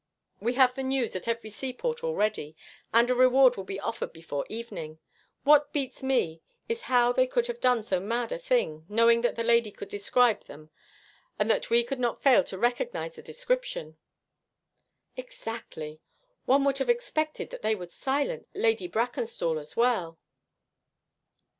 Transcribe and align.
We 0.39 0.53
have 0.55 0.73
the 0.73 0.81
news 0.81 1.15
at 1.15 1.27
every 1.27 1.51
seaport 1.51 2.03
already, 2.03 2.55
and 2.91 3.07
a 3.07 3.13
reward 3.13 3.55
will 3.55 3.65
be 3.65 3.79
offered 3.79 4.11
before 4.11 4.47
evening. 4.49 4.97
What 5.43 5.71
beats 5.73 6.01
me 6.01 6.41
is 6.67 6.81
how 6.89 7.11
they 7.11 7.27
could 7.27 7.45
have 7.45 7.61
done 7.61 7.83
so 7.83 7.99
mad 7.99 8.31
a 8.31 8.39
thing, 8.39 8.83
knowing 8.89 9.21
that 9.21 9.35
the 9.35 9.43
lady 9.43 9.69
could 9.69 9.89
describe 9.89 10.45
them 10.45 10.71
and 11.37 11.51
that 11.51 11.69
we 11.69 11.83
could 11.83 11.99
not 11.99 12.23
fail 12.23 12.43
to 12.45 12.57
recognize 12.57 13.13
the 13.13 13.21
description.' 13.21 13.97
'Exactly. 15.15 16.01
One 16.45 16.63
would 16.63 16.79
have 16.79 16.89
expected 16.89 17.51
that 17.51 17.61
they 17.61 17.75
would 17.75 17.91
silence 17.91 18.47
Lady 18.55 18.87
Brackenstall 18.87 19.59
as 19.59 19.77
well.' 19.77 20.17